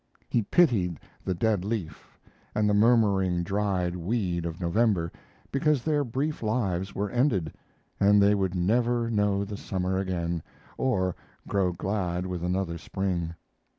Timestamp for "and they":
7.99-8.33